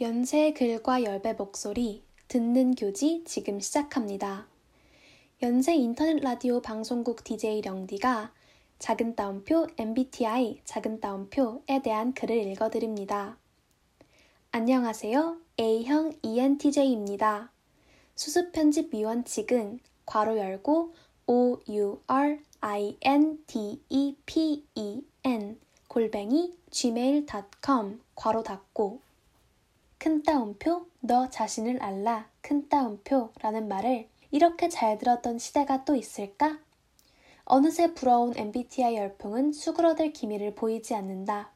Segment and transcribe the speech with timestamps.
[0.00, 4.48] 연세의 글과 열배 목소리, 듣는 교지 지금 시작합니다.
[5.40, 8.32] 연세 인터넷 라디오 방송국 DJ 령디가
[8.80, 13.36] 작은 따옴표 MBTI 작은 따옴표에 대한 글을 읽어드립니다.
[14.50, 15.36] 안녕하세요.
[15.60, 17.52] A형 ENTJ입니다.
[18.16, 20.92] 수습 편집 미원칙은 괄호 열고
[21.28, 29.03] O U R I N T E P E N 골뱅이 gmail.com 괄호 닫고
[30.04, 36.58] 큰 따옴표 너 자신을 알라 큰 따옴표라는 말을 이렇게 잘 들었던 시대가 또 있을까?
[37.46, 41.52] 어느새 부러운 MBTI 열풍은 수그러들 기미를 보이지 않는다.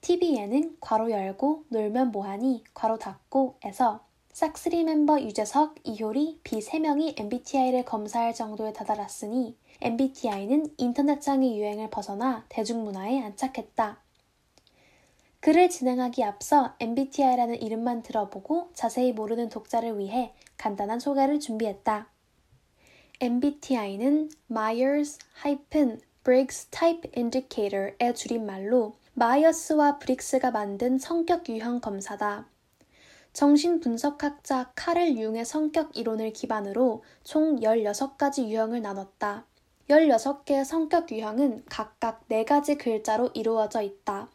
[0.00, 4.00] TV에는 괄호 열고 놀면 뭐하니 괄호 닫고에서
[4.32, 13.22] 싹스리 멤버 유재석, 이효리, 비 3명이 MBTI를 검사할 정도에 다다랐으니 MBTI는 인터넷상의 유행을 벗어나 대중문화에
[13.22, 14.01] 안착했다.
[15.42, 22.06] 글을 진행하기 앞서 MBTI라는 이름만 들어보고 자세히 모르는 독자를 위해 간단한 소개를 준비했다.
[23.20, 32.46] MBTI는 Myers-Briggs Type Indicator의 줄임말로 마이어스와 브릭스가 만든 성격 유형 검사다.
[33.32, 39.46] 정신분석학자 카를 융의 성격 이론을 기반으로 총 16가지 유형을 나눴다.
[39.90, 44.30] 16개의 성격 유형은 각각 4가지 글자로 이루어져 있다.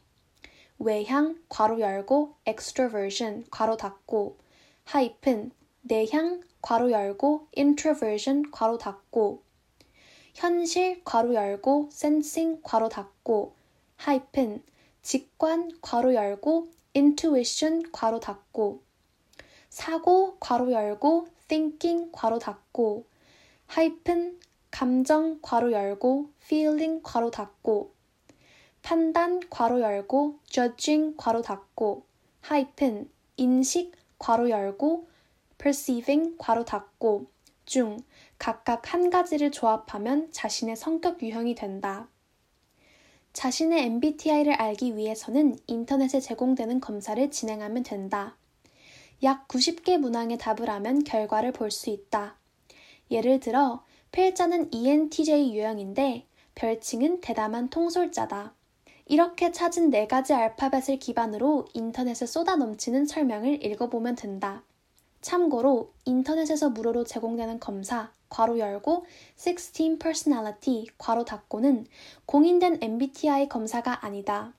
[0.80, 4.38] 외향, 괄호 열고, extroversion, 괄호 닫고,
[4.86, 9.42] 하이픈, 내향, 괄호 열고, introversion, 괄호 닫고,
[10.36, 13.55] 현실, 괄호 열고, sensing, 괄호 닫고,
[13.95, 14.61] 하이픈,
[15.02, 18.83] 직관, 괄호 열고, intuition, 괄호 닫고,
[19.70, 23.05] 사고, 괄호 열고, thinking, 괄호 닫고,
[23.66, 24.39] 하이픈,
[24.70, 27.97] 감정, 괄호 열고, feeling, 괄호 닫고,
[28.81, 32.03] 판단 괄호 열고 judging 괄호 닫고
[32.42, 35.08] 하이픈 인식 괄호 열고
[35.58, 37.28] perceiving 괄호 닫고
[37.66, 37.98] 중
[38.38, 42.08] 각각 한 가지를 조합하면 자신의 성격 유형이 된다.
[43.33, 48.38] 자신의 MBTI를 알기 위해서는 인터넷에 제공되는 검사를 진행하면 된다.
[49.21, 52.38] 약 90개 문항에 답을 하면 결과를 볼 수 있다.
[53.11, 58.55] 예를 들어, 필자는 ENTJ 유형인데 별칭은 대담한 통솔자다.
[59.10, 64.64] 이렇게 찾은 네 가지 알파벳을 기반으로 인터넷에 쏟아 넘치는 설명을 읽어보면 된다.
[65.22, 69.06] 참고로 인터넷에서 무료로 제공되는 검사, 괄호 열고
[69.38, 71.86] 16 personality, 괄호 닫고는
[72.26, 74.54] 공인된 MBTI 검사가 아니다.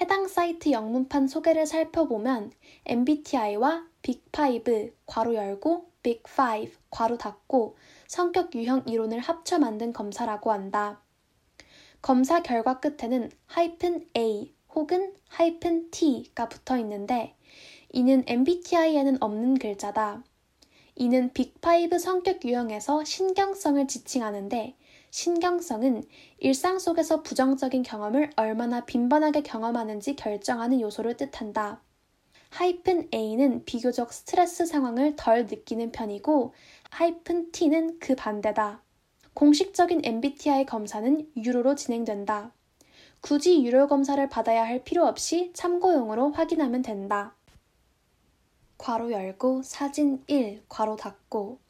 [0.00, 2.52] 해당 사이트 영문판 소개를 살펴보면
[2.86, 7.76] MBTI와 빅5, 괄호 열고 빅5, 괄호 닫고
[8.06, 11.00] 성격 유형 이론을 합쳐 만든 검사라고 한다.
[12.00, 17.34] 검사 결과 끝에는 하이픈 A 혹은 하이픈 T가 붙어 있는데
[17.90, 20.22] 이는 MBTI에는 없는 글자다.
[20.94, 24.76] 이는 빅5 성격 유형에서 신경성을 지칭하는데
[25.10, 26.04] 신경성은
[26.38, 31.82] 일상 속에서 부정적인 경험을 얼마나 빈번하게 경험하는지 결정하는 요소를 뜻한다.
[32.50, 36.54] 하이픈 A는 비교적 스트레스 상황을 덜 느끼는 편이고
[36.90, 38.82] 하이픈 T는 그 반대다.
[39.38, 42.50] 공식적인 MBTI 검사는 유료로 진행된다.
[43.20, 47.36] 굳이 유료 검사를 받아야 할 필요 없이 참고용으로 확인하면 된다.
[48.78, 51.60] 괄호 열고 사진 1 괄호 닫고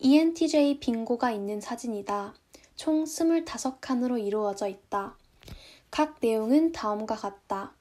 [0.00, 2.34] ENTJ 빙고가 있는 사진이다.
[2.74, 5.16] 총 25칸으로 이루어져 있다.
[5.92, 7.74] 각 내용은 다음과 같다.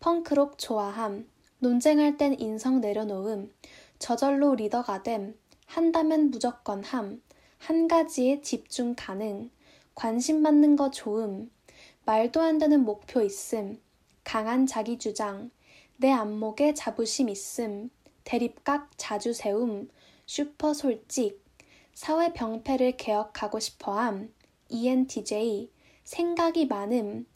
[0.00, 1.26] 펑크록 좋아함,
[1.58, 3.50] 논쟁할 땐 인성 내려놓음,
[3.98, 7.22] 저절로 리더가 됨, 한다면 무조건 함,
[7.62, 9.48] 한 가지에 집중 가능,
[9.94, 11.48] 관심 받는 거 좋음,
[12.04, 13.80] 말도 안 되는 목표 있음,
[14.24, 15.52] 강한 자기 주장,
[15.96, 17.88] 내 안목에 자부심 있음,
[18.24, 19.88] 대립각 자주 세움,
[20.26, 21.40] 슈퍼 솔직,
[21.94, 24.34] 사회 병폐를 개혁하고 싶어함,
[24.68, 25.70] ENTJ,
[26.02, 27.26] 생각이 많음,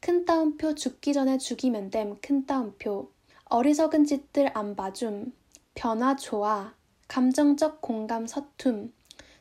[0.00, 3.12] 큰 따옴표 죽기 전에 죽이면 됨 큰 따옴표,
[3.44, 5.32] 어리석은 짓들 안 봐줌,
[5.76, 6.74] 변화 좋아,
[7.06, 8.92] 감정적 공감 서툼,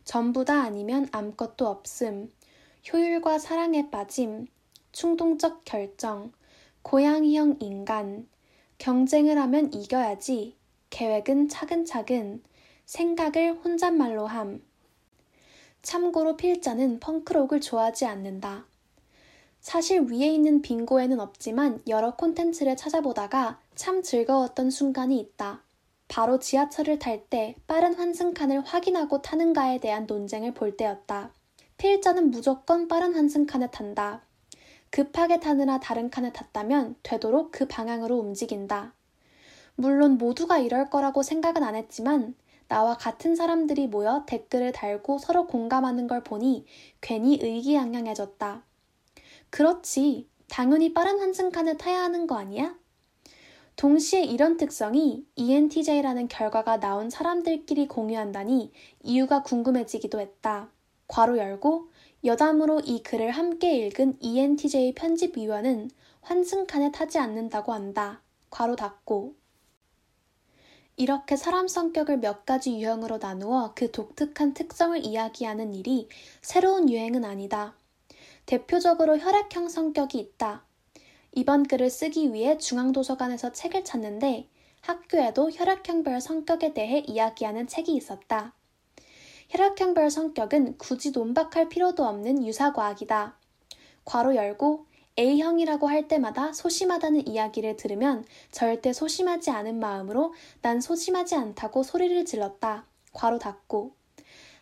[0.07, 2.31] 전부 다 아니면 아무것도 없음,
[2.93, 4.47] 효율과 사랑에 빠짐,
[4.93, 6.31] 충동적 결정,
[6.81, 8.25] 고양이형 인간,
[8.77, 10.55] 경쟁을 하면 이겨야지,
[10.91, 12.41] 계획은 차근차근,
[12.85, 14.63] 생각을 혼잣말로 함.
[15.81, 18.65] 참고로 필자는 펑크록을 좋아하지 않는다.
[19.59, 25.66] 사실 위에 있는 빙고에는 없지만 여러 콘텐츠를 찾아보다가 참 즐거웠던 순간이 있다.
[26.07, 31.31] 바로 지하철을 탈 때 빠른 환승칸을 확인하고 타는가에 대한 논쟁을 볼 때였다.
[31.77, 34.21] 필자는 무조건 빠른 환승칸에 탄다.
[34.89, 38.93] 급하게 타느라 다른 칸에 탔다면 되도록 그 방향으로 움직인다.
[39.75, 42.35] 물론 모두가 이럴 거라고 생각은 안 했지만
[42.67, 46.65] 나와 같은 사람들이 모여 댓글을 달고 서로 공감하는 걸 보니
[46.99, 48.63] 괜히 의기양양해졌다.
[49.49, 50.27] 그렇지.
[50.49, 52.75] 당연히 빠른 환승칸을 타야 하는 거 아니야?
[53.77, 58.71] 동시에 이런 특성이 ENTJ라는 결과가 나온 사람들끼리 공유한다니
[59.03, 60.71] 이유가 궁금해지기도 했다.
[61.07, 61.91] 괄호 열고
[62.25, 65.91] 여담으로 이 글을 함께 읽은 ENTJ 편집위원은
[66.21, 68.23] 환승칸에 타지 않는다고 한다.
[68.49, 69.35] 괄호 닫고
[70.95, 76.09] 이렇게 사람 성격을 몇 가지 유형으로 나누어 그 독특한 특성을 이야기하는 일이
[76.41, 77.75] 새로운 유행은 아니다.
[78.47, 80.66] 대표적으로 혈액형 성격이 있다.
[81.37, 84.49] 이번 글을 쓰기 위해 중앙도서관에서 책을 찾는데
[84.81, 88.55] 학교에도 혈액형별 성격에 대해 이야기하는 책이 있었다.
[89.49, 93.37] 혈액형별 성격은 굳이 논박할 필요도 없는 유사과학이다.
[94.03, 94.87] 괄호 열고
[95.19, 100.33] A형이라고 할 때마다 소심하다는 이야기를 들으면 절대 소심하지 않은 마음으로
[100.63, 102.87] 난 소심하지 않다고 소리를 질렀다.
[103.13, 103.91] 괄호 닫고.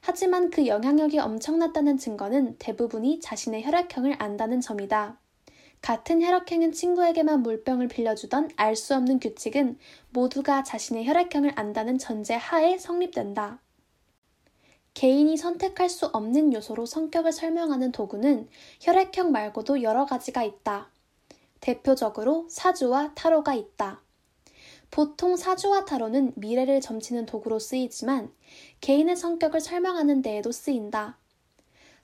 [0.01, 5.21] 하지만 그 영향력이 엄청났다는 증거는 대부분이 자신의 혈액형을 안다는 점이다.
[5.81, 9.77] 같은 혈액형인 친구에게만 물병을 빌려주던 알 수 없는 규칙은
[10.09, 13.59] 모두가 자신의 혈액형을 안다는 전제 하에 성립된다.
[14.95, 18.47] 개인이 선택할 수 없는 요소로 성격을 설명하는 도구는
[18.79, 20.89] 혈액형 말고도 여러 가지가 있다.
[21.59, 24.01] 대표적으로 사주와 타로가 있다.
[24.91, 28.31] 보통 사주와 타로는 미래를 점치는 도구로 쓰이지만
[28.79, 31.17] 개인의 성격을 설명하는 데에도 쓰인다.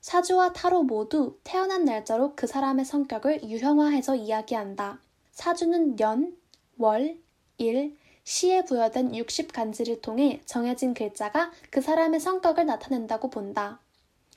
[0.02, 5.00] 사주와 타로 모두 태어난 날짜로 그 사람의 성격을 유형화해서 이야기한다.
[5.30, 6.36] 사주는 년,
[6.76, 7.16] 월,
[7.56, 13.78] 일, 시에 부여된 60간지를 통해 정해진 글자가 그 사람의 성격을 나타낸다고 본다.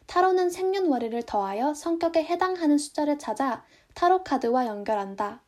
[0.06, 3.66] 타로는 생년월일을 더하여 성격에 해당하는 숫자를 찾아
[3.96, 5.42] 타로 카드와 연결한다.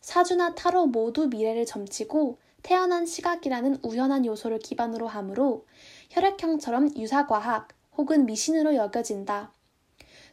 [0.00, 5.66] 사주나 타로 모두 미래를 점치고 태어난 시각이라는 우연한 요소를 기반으로 하므로
[6.10, 9.52] 혈액형처럼 유사과학 혹은 미신으로 여겨진다.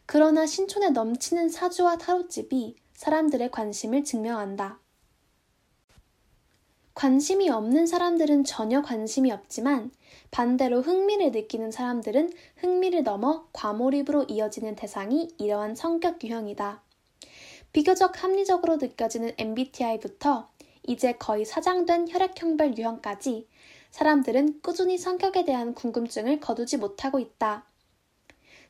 [0.06, 4.80] 그러나 신촌에 넘치는 사주와 타로집이 사람들의 관심을 증명한다.
[6.94, 9.90] 관심이 없는 사람들은 전혀 관심이 없지만
[10.30, 16.82] 반대로 흥미를 느끼는 사람들은 흥미를 넘어 과몰입으로 이어지는 대상이 이러한 성격 유형이다.
[17.72, 20.50] 비교적 합리적으로 느껴지는 MBTI부터
[20.86, 23.46] 이제 거의 사장된 혈액형별 유형까지
[23.90, 27.66] 사람들은 꾸준히 성격에 대한 궁금증을 거두지 못하고 있다.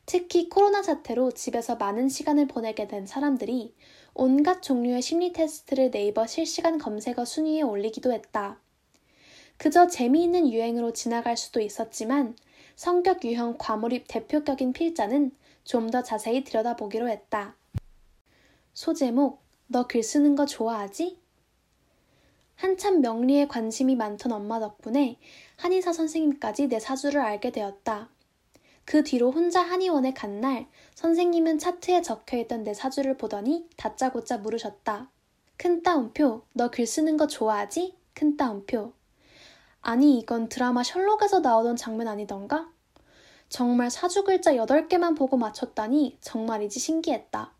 [0.05, 3.73] 특히 코로나 사태로 집에서 많은 시간을 보내게 된 사람들이
[4.13, 8.59] 온갖 종류의 심리 테스트를 네이버 실시간 검색어 순위에 올리기도 했다.
[9.57, 12.35] 그저 재미있는 유행으로 지나갈 수도 있었지만
[12.75, 15.31] 성격 유형 과몰입 대표격인 필자는
[15.63, 17.55] 좀 더 자세히 들여다보기로 했다.
[18.73, 21.20] 소제목, 너 글 쓰는 거 좋아하지?
[22.61, 25.17] 한참 명리에 관심이 많던 엄마 덕분에
[25.57, 28.09] 한의사 선생님까지 내 사주를 알게 되었다.
[28.85, 35.09] 그 뒤로 혼자 한의원에 간 날 선생님은 차트에 적혀있던 내 사주를 보더니 다짜고짜 물으셨다.
[35.57, 37.95] 큰 따옴표, 너 글 쓰는 거 좋아하지?
[38.13, 38.93] 큰 따옴표.
[39.81, 42.69] 아니, 이건 드라마 셜록에서 나오던 장면 아니던가?
[43.49, 47.53] 정말 사주 글자 8개만 보고 맞췄다니 정말이지 신기했다.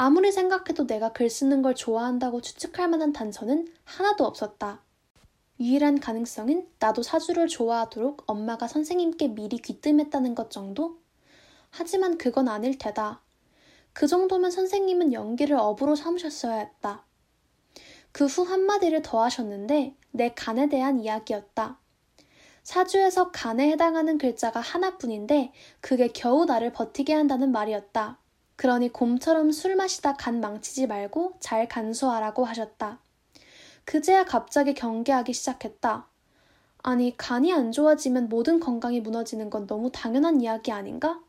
[0.00, 4.80] 아무리 생각해도 내가 글 쓰는 걸 좋아한다고 추측할 만한 단서는 하나도 없었다.
[5.58, 11.00] 유일한 가능성은 나도 사주를 좋아하도록 엄마가 선생님께 미리 귀뜸했다는 것 정도?
[11.70, 13.22] 하지만 그건 아닐 테다.
[13.92, 17.04] 그 정도면 선생님은 연기를 업으로 삼으셨어야 했다.
[18.12, 21.80] 그 후 한마디를 더 하셨는데 내 간에 대한 이야기였다.
[22.62, 28.20] 사주에서 간에 해당하는 글자가 하나뿐인데 그게 겨우 나를 버티게 한다는 말이었다.
[28.58, 32.98] 그러니 곰처럼 술 마시다 간 망치지 말고 잘 간수하라고 하셨다.
[33.84, 36.08] 그제야 갑자기 경계하기 시작했다.
[36.82, 41.20] 아니, 간이 안 좋아지면 모든 건강이 무너지는 건 너무 당연한 이야기 아닌가?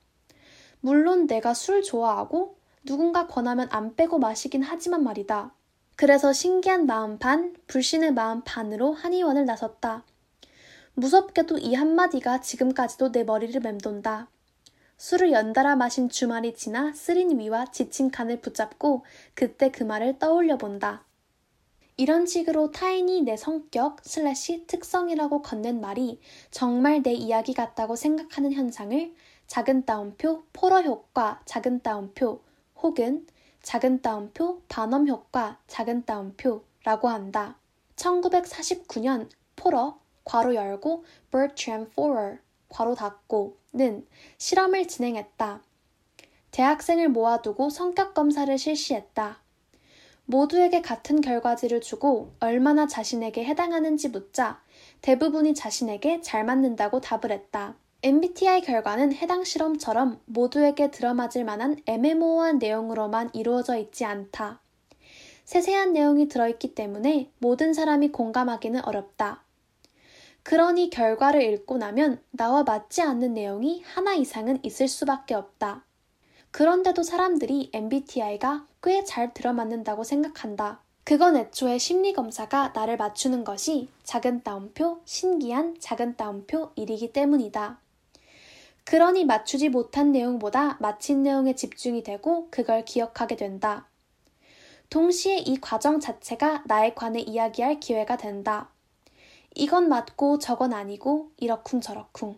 [0.81, 5.53] 물론 내가 술 좋아하고 누군가 권하면 안 빼고 마시긴 하지만 말이다.
[5.95, 10.03] 그래서 신기한 마음 반, 불신의 마음 반으로 한의원을 나섰다.
[10.95, 14.29] 무섭게도 이 한마디가 지금까지도 내 머리를 맴돈다.
[15.00, 21.06] 술을 연달아 마신 주말이 지나 쓰린 위와 지친 간을 붙잡고 그때 그 말을 떠올려 본다.
[21.96, 26.20] 이런 식으로 타인이 내 성격 슬래시 특성이라고 건넨 말이
[26.51, 29.15] 정말 내 이야기 같다고 생각하는 현상을
[29.48, 32.41] 작은 따옴표 포러 효과 작은 따옴표
[32.82, 33.25] 혹은
[33.62, 37.58] 작은 따옴표 바넘 효과 작은 따옴표라고 한다.
[37.96, 44.06] 1949년 포러 괄호 열고 Bertram Forer 괄호 닫고 는
[44.38, 45.62] 실험을 진행했다.
[46.52, 49.40] 대학생을 모아두고 성격 검사를 실시했다.
[50.26, 54.62] 모두에게 같은 결과지를 주고 얼마나 자신에게 해당하는지 묻자
[55.02, 57.76] 대부분이 자신에게 잘 맞는다고 답을 했다.
[58.02, 64.62] MBTI 결과는 해당 실험처럼 모두에게 들어맞을 만한 애매모호한 내용으로만 이루어져 있지 않다.
[65.46, 69.44] 세세한 내용이 들어있기 때문에 모든 사람이 공감하기는 어렵다.
[70.50, 75.86] 그러니 결과를 읽고 나면 나와 맞지 않는 내용이 하나 이상은 있을 수밖에 없다.
[76.50, 80.82] 그런데도 사람들이 MBTI가 꽤 잘 들어맞는다고 생각한다.
[81.03, 87.79] 그건 애초에 심리검사가 나를 맞추는 것이 작은 따옴표, 신기한 작은 따옴표 일이기 때문이다.
[88.86, 93.88] 그러니 맞추지 못한 내용보다 맞힌 내용에 집중이 되고 그걸 기억하게 된다.
[94.89, 98.72] 동시에 이 과정 자체가 나에 관해 이야기할 기회가 된다.
[99.56, 102.38] 이건 맞고 저건 아니고 이러쿵저러쿵.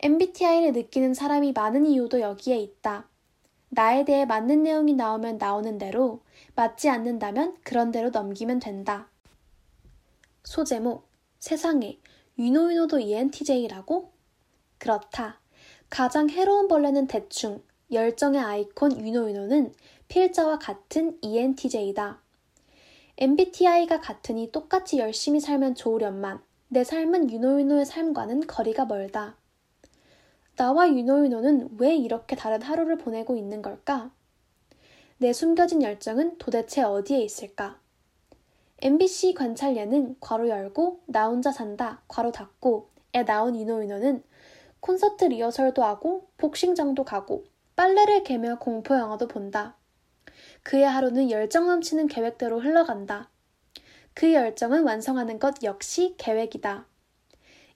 [0.00, 3.08] MBTI를 느끼는 사람이 많은 이유도 여기에 있다.
[3.68, 6.22] 나에 대해 맞는 내용이 나오면 나오는 대로,
[6.56, 9.08] 맞지 않는다면 그런 대로 넘기면 된다.
[10.42, 11.06] 소제목,
[11.38, 12.00] 세상에,
[12.38, 14.10] 유노유노도 ENTJ라고?
[14.78, 15.40] 그렇다.
[15.88, 19.74] 가장 해로운 벌레는 대충, 열정의 아이콘 유노유노는
[20.08, 22.20] 필자와 같은 ENTJ다.
[23.22, 29.36] MBTI가 같으니 똑같이 열심히 살면 좋으련만 내 삶은 유노유노의 삶과는 거리가 멀다.
[30.56, 34.10] 나와 유노유노는 왜 이렇게 다른 하루를 보내고 있는 걸까?
[35.18, 37.78] 내 숨겨진 열정은 도대체 어디에 있을까?
[38.78, 44.22] MBC 관찰 예능 괄호 열고 나 혼자 산다 괄호 닫고 에 나온 유노유노는
[44.80, 47.44] 콘서트 리허설도 하고 복싱장도 가고
[47.76, 49.76] 빨래를 개며 공포 영화도 본다.
[50.62, 53.30] 그의 하루는 열정 넘치는 계획대로 흘러간다.
[54.14, 56.86] 그 열정은 완성하는 것 역시 계획이다.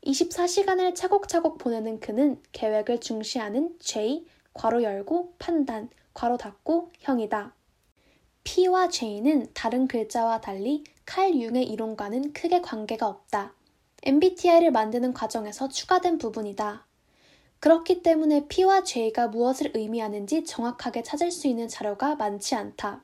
[0.05, 7.55] 24시간을 차곡차곡 보내는 그는 계획을 중시하는 J, 괄호 열고, 판단, 괄호 닫고, 형이다.
[8.45, 13.55] P와 J는 다른 글자와 달리 칼 융의 이론과는 크게 관계가 없다.
[14.03, 16.87] MBTI를 만드는 과정에서 추가된 부분이다.
[17.65, 23.03] 그렇기 때문에 P와 J가 무엇을 의미하는지 정확하게 찾을 수 있는 자료가 많지 않다.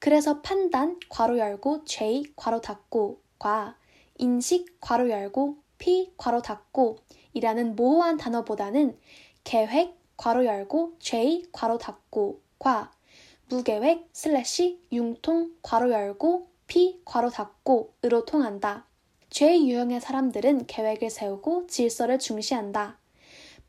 [0.00, 3.76] 그래서 판단, 괄호 열고, J, 괄호 닫고 과
[4.18, 6.96] 인식, 괄호 열고, P, 괄호 닫고
[7.34, 8.98] 이라는 모호한 단어보다는
[9.44, 12.90] 계획, 괄호 열고, J, 괄호 닫고 과
[13.48, 18.88] 무계획, 슬래시, 융통, 괄호 열고, P, 괄호 닫고 으로 통한다.
[19.30, 22.99] J 유형의 사람들은 계획을 세우고 질서를 중시한다.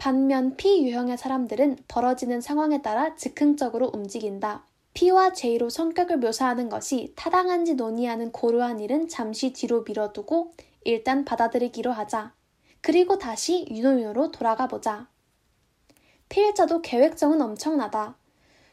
[0.01, 4.65] 반면 P 유형의 사람들은 벌어지는 상황에 따라 즉흥적으로 움직인다.
[4.96, 10.53] P와 J로 성격을 묘사하는 것이 타당한지 논의하는 고루한 일은 잠시 뒤로 밀어두고
[10.86, 12.34] 일단 받아들이기로 하자.
[12.81, 15.08] 그리고 다시 유노유노로 돌아가 보자.
[16.29, 18.15] 피해자도 계획성은 엄청나다.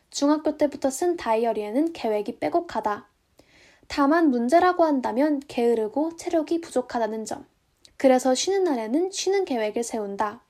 [0.08, 3.06] 중학교 때부터 쓴 다이어리에는 계획이 빼곡하다.
[3.87, 7.44] 다만 문제라고 한다면 게으르고 체력이 부족하다는 점.
[7.99, 10.47] 그래서 쉬는 날에는 쉬는 계획을 세운다.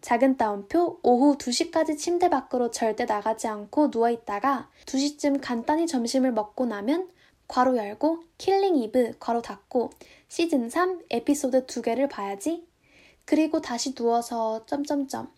[0.00, 7.08] 작은 따옴표 오후 2시까지 침대 밖으로 절대 나가지 않고 누워있다가 2시쯤 간단히 점심을 먹고 나면
[7.48, 9.90] 괄호 열고 Killing Eve 괄호 닫고
[10.28, 12.66] 시즌 3 에피소드 2개를 봐야지.
[13.24, 15.30] 그리고 다시 누워서 점점점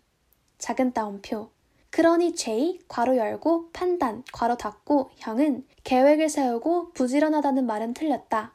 [0.58, 1.50] 작은 따옴표
[1.90, 8.54] 그러니 J 괄호 열고 판단 괄호 닫고 형은 계획을 세우고 부지런하다는 말은 틀렸다.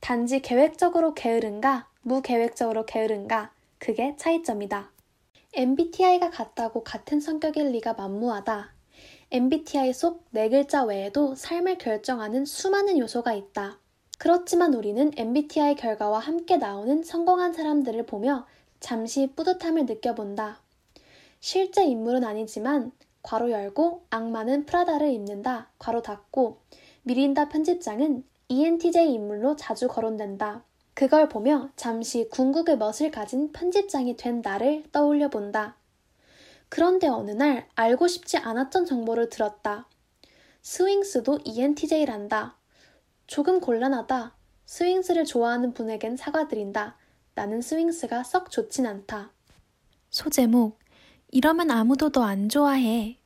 [0.00, 4.91] 단지 계획적으로 게으른가 무계획적으로 게으른가 그게 차이점이다.
[5.54, 8.72] MBTI가 같다고 같은 성격일 리가 만무하다.
[9.30, 13.78] MBTI 속 네 글자 외에도 삶을 결정하는 수많은 요소가 있다.
[14.18, 18.46] 그렇지만 우리는 MBTI 결과와 함께 나오는 성공한 사람들을 보며
[18.80, 20.62] 잠시 뿌듯함을 느껴본다.
[21.40, 22.90] 실제 인물은 아니지만
[23.22, 26.62] 괄호 열고 악마는 프라다를 입는다 괄호 닫고
[27.02, 30.64] 미린다 편집장은 ENTJ 인물로 자주 거론된다.
[31.02, 35.74] 그걸 보며 잠시 궁극의 멋을 가진 편집장이 된 나를 떠올려 본다.
[36.68, 39.88] 그런데 어느 날 알고 싶지 않았던 정보를 들었다.
[40.62, 42.54] 스윙스도 ENTJ란다.
[43.26, 44.32] 조금 곤란하다.
[44.64, 46.96] 스윙스를 좋아하는 분에겐 사과드린다.
[47.34, 49.32] 나는 스윙스가 썩 좋진 않다.
[50.10, 50.78] 소제목
[51.32, 53.18] 이러면 아무도 너 안 좋아해.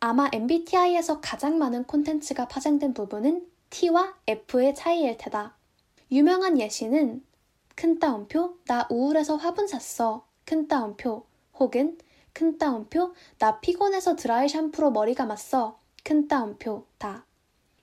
[0.00, 5.59] 아마 MBTI에서 가장 많은 콘텐츠가 파생된 부분은 T와 F의 차이일 테다.
[6.12, 7.24] 유명한 예시는
[7.76, 11.24] 큰 따옴표 나 우울해서 화분 샀어 큰 따옴표
[11.54, 11.98] 혹은
[12.32, 17.26] 큰 따옴표 나 피곤해서 드라이 샴푸로 머리 감았어 큰 따옴표 다.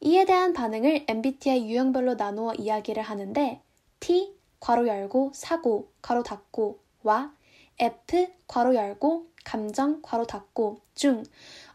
[0.01, 3.62] 이에 대한 반응을 MBTI 유형별로 나누어 이야기를 하는데
[4.01, 7.34] T 괄호 열고 사고 괄호 닫고 와
[7.79, 11.24] F 괄호 열고 감정 괄호 닫고 중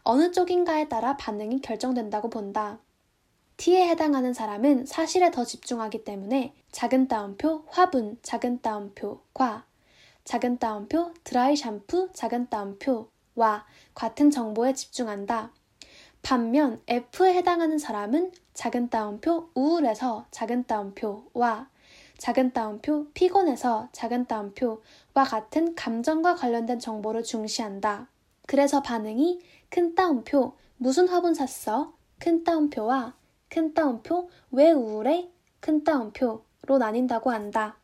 [0.03, 2.79] 어느 쪽인가에 따라 반응이 결정된다고 본다.
[3.57, 9.65] T에 해당하는 사람은 사실에 더 집중하기 때문에 작은 따옴표 화분 작은 따옴표 과
[10.25, 15.51] 작은 따옴표 드라이 샴푸 작은 따옴표 와 같은 정보에 집중한다.
[16.21, 21.69] 반면 F에 해당하는 사람은 작은 따옴표 우울해서 작은 따옴표 와
[22.17, 24.81] 작은 따옴표 피곤해서 작은 따옴표
[25.13, 28.07] 와 같은 감정과 관련된 정보를 중시한다.
[28.47, 31.93] 그래서 반응이 큰 따옴표 무슨 화분 샀어?
[32.19, 33.13] 큰 따옴표와
[33.53, 35.29] 큰 따옴표 왜 우울해?
[35.59, 37.77] 큰 따옴표로 나뉜다고 한다.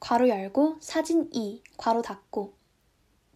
[0.00, 2.54] 괄호 열고 사진 2 괄호 닫고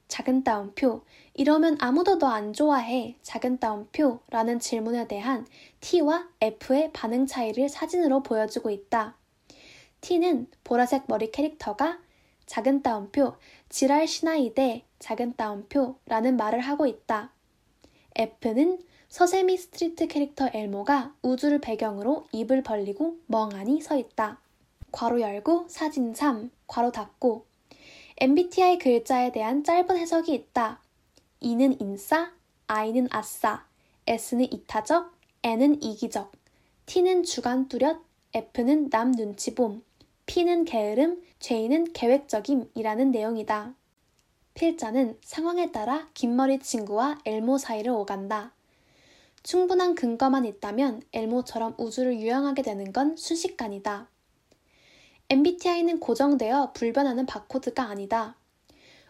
[0.09, 1.03] 작은 따옴표
[1.35, 5.47] 이러면 아무도 너 안 좋아해 작은 따옴표 라는 질문에 대한
[5.81, 9.15] T와 F의 반응 차이를 사진으로 보여주고 있다.
[10.01, 11.99] T는 보라색 머리 캐릭터가
[12.47, 13.37] 작은 따옴표
[13.69, 17.35] 지랄 시나이대 작은 따옴표 라는 말을 하고 있다.
[18.15, 18.79] F는
[19.09, 24.39] Sesame Street 캐릭터 엘모가 우주를 배경으로 입을 벌리고 멍하니 서 있다.
[24.93, 27.47] 괄호 열고 사진 3 괄호 닫고
[28.19, 30.81] MBTI 글자에 대한 짧은 해석이 있다.
[31.41, 32.33] E는 인싸,
[32.67, 33.65] I는 아싸,
[34.07, 35.13] S는 이타적,
[35.43, 36.33] N은 이기적,
[36.87, 37.99] T는 주관 뚜렷,
[38.35, 39.83] F는 남 눈치 봄,
[40.27, 43.75] P는 게으름, J는 계획적임이라는 내용이다.
[44.55, 48.53] 필자는 상황에 따라 긴머리 친구와 엘모 사이를 오간다.
[49.43, 54.09] 충분한 근거만 있다면 엘모처럼 우주를 유영하게 되는 건 순식간이다.
[55.31, 58.37] MBTI는 고정되어 불변하는 바코드가 아니다.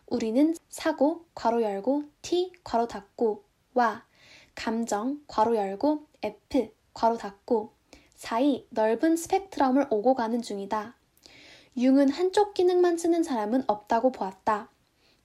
[0.06, 3.44] 우리는 사고, 괄호 열고, T, 괄호 닫고,
[3.74, 4.04] 와,
[4.54, 7.72] 감정, 괄호 열고, F, 괄호 닫고,
[8.14, 10.96] 사이 넓은 스펙트럼을 오고 가는 중이다.
[11.76, 14.70] 융은 한쪽 기능만 쓰는 사람은 없다고 보았다.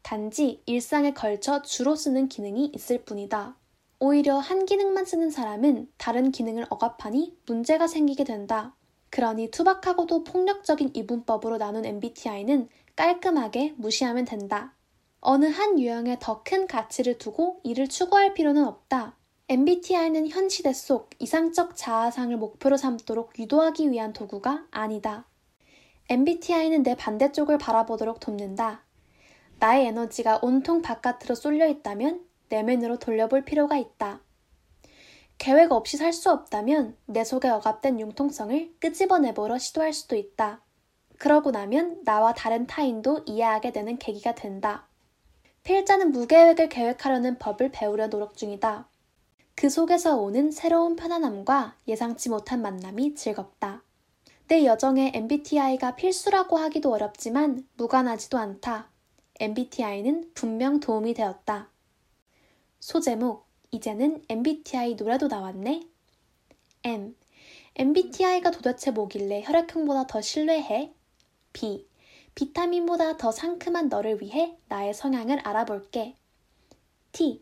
[0.03, 3.55] 단지 일상에 걸쳐 주로 쓰는 기능이 있을 뿐이다.
[4.05, 8.75] 오히려 한 기능만 쓰는 사람은 다른 기능을 억압하니 문제가 생기게 된다.
[9.09, 12.67] 그러니 투박하고도 폭력적인 이분법으로 나눈 MBTI는
[12.97, 14.75] 깔끔하게 무시하면 된다.
[15.21, 19.15] 어느 한 유형에 더 큰 가치를 두고 이를 추구할 필요는 없다.
[19.47, 25.29] MBTI는 현 시대 속 이상적 자아상을 목표로 삼도록 유도하기 위한 도구가 아니다.
[26.09, 28.83] MBTI는 내 반대쪽을 바라보도록 돕는다.
[29.59, 34.21] 나의 에너지가 온통 바깥으로 쏠려 있다면 내면으로 돌려볼 필요가 있다.
[35.37, 40.63] 계획 없이 살 수 없다면 내 속에 억압된 융통성을 끄집어내보러 시도할 수도 있다.
[41.17, 44.87] 그러고 나면 나와 다른 타인도 이해하게 되는 계기가 된다.
[45.63, 48.89] 필자는 무계획을 계획하려는 법을 배우려 노력 중이다.
[49.55, 53.83] 그 속에서 오는 새로운 편안함과 예상치 못한 만남이 즐겁다.
[54.47, 58.91] 내 여정에 MBTI가 필수라고 하기도 어렵지만 무관하지도 않다.
[59.39, 61.72] MBTI는 분명 도움이 되었다.
[62.83, 65.87] 소제목 이제는 MBTI 노래도 나왔네.
[66.83, 67.15] M.
[67.75, 70.93] MBTI가 도대체 뭐길래 혈액형보다 더 신뢰해?
[71.53, 71.87] B.
[72.35, 76.17] 비타민보다 더 상큼한 너를 위해 나의 성향을 알아볼게.
[77.13, 77.41] T.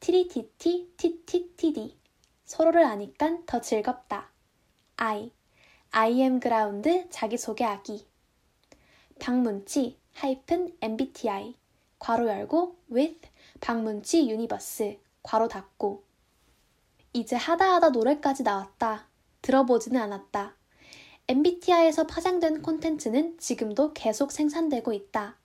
[0.00, 1.96] 티리티티 티티티디.
[2.44, 4.32] 서로를 아니깐 더 즐겁다.
[4.96, 5.30] I.
[5.92, 8.08] I am ground 자기소개하기.
[9.20, 11.54] 방문치 하이픈 MBTI.
[12.00, 14.98] 괄호 열고 with 방문치 universe.
[15.22, 16.04] 괄호 닫고
[17.12, 19.08] 이제 하다하다 노래까지 나왔다.
[19.42, 20.56] 들어보지는 않았다.
[21.28, 25.38] MBTI에서 파생된 콘텐츠는 지금도 계속 생산되고 있다.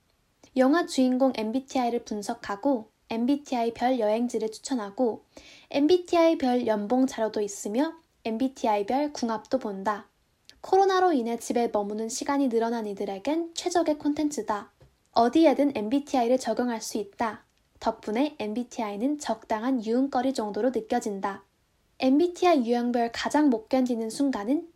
[0.57, 5.23] 영화 주인공 MBTI를 분석하고 MBTI 별 여행지를 추천하고
[5.71, 7.93] MBTI 별 연봉 자료도 있으며
[8.25, 10.09] MBTI 별 궁합도 본다.
[10.61, 14.71] 코로나로 인해 집에 머무는 시간이 늘어난 이들에겐 최적의 콘텐츠다.
[15.13, 17.45] 어디에든 MBTI를 적용할 수 있다.
[17.79, 21.43] 덕분에 MBTI는 적당한 유흥거리 정도로 느껴진다.
[21.99, 24.67] MBTI 유형별 가장 못 견디는 순간은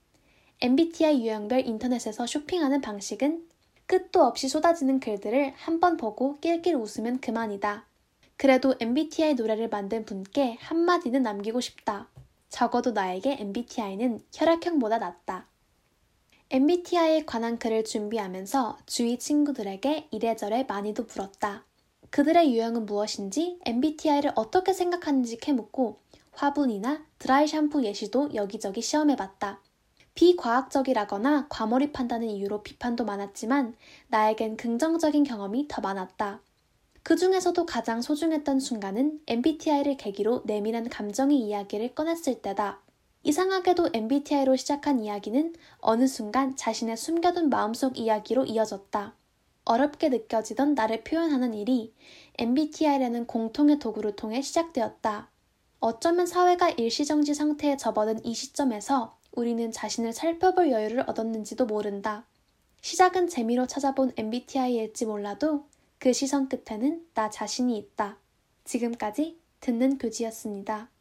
[0.62, 3.48] MBTI 유형별 인터넷에서 쇼핑하는 방식은
[3.86, 7.86] 끝도 없이 쏟아지는 글들을 한 번 보고 낄낄 웃으면 그만이다.
[8.38, 12.08] 그래도 MBTI 노래를 만든 분께 한마디는 남기고 싶다.
[12.50, 15.48] 적어도 나에게 MBTI는 혈액형보다 낫다.
[16.50, 21.66] MBTI에 관한 글을 준비하면서 주위 친구들에게 이래저래 많이도 물었다.
[22.14, 25.98] 그들의 유형은 무엇인지 MBTI를 어떻게 생각하는지 캐묻고
[26.34, 29.60] 화분이나 드라이 샴푸 예시도 여기저기 시험해봤다.
[30.14, 33.76] 비과학적이라거나 과몰입한다는 이유로 비판도 많았지만
[34.10, 36.42] 나에겐 긍정적인 경험이 더 많았다.
[37.02, 42.80] 그 중에서도 가장 소중했던 순간은 MBTI를 계기로 내밀한 감정의 이야기를 꺼냈을 때다.
[43.24, 49.16] 이상하게도 MBTI로 시작한 이야기는 어느 순간 자신의 숨겨둔 마음속 이야기로 이어졌다.
[49.66, 51.94] 어렵게 느껴지던 나를 표현하는 일이
[52.38, 55.30] MBTI라는 공통의 도구를 통해 시작되었다.
[55.80, 62.26] 어쩌면 사회가 일시정지 상태에 접어든 이 시점에서 우리는 자신을 살펴볼 여유를 얻었는지도 모른다.
[62.82, 65.66] 시작은 재미로 찾아본 MBTI일지 몰라도
[66.00, 68.18] 그 시선 끝에는 나 자신이 있다.
[68.66, 70.93] 지금까지 듣는 교지였습니다.